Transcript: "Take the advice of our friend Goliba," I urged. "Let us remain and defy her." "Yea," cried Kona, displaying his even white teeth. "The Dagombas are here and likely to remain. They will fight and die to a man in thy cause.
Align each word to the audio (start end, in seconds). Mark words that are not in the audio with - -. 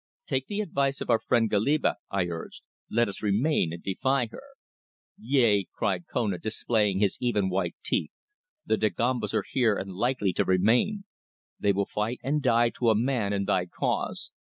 "Take 0.25 0.47
the 0.47 0.61
advice 0.61 0.99
of 0.99 1.11
our 1.11 1.19
friend 1.19 1.47
Goliba," 1.47 1.97
I 2.09 2.25
urged. 2.25 2.63
"Let 2.89 3.07
us 3.07 3.21
remain 3.21 3.71
and 3.71 3.83
defy 3.83 4.25
her." 4.31 4.41
"Yea," 5.19 5.67
cried 5.75 6.05
Kona, 6.11 6.39
displaying 6.39 6.97
his 6.97 7.19
even 7.21 7.49
white 7.49 7.75
teeth. 7.83 8.09
"The 8.65 8.77
Dagombas 8.77 9.35
are 9.35 9.45
here 9.47 9.75
and 9.77 9.93
likely 9.93 10.33
to 10.33 10.43
remain. 10.43 11.03
They 11.59 11.71
will 11.71 11.85
fight 11.85 12.19
and 12.23 12.41
die 12.41 12.69
to 12.79 12.89
a 12.89 12.95
man 12.95 13.31
in 13.31 13.45
thy 13.45 13.67
cause. 13.67 14.31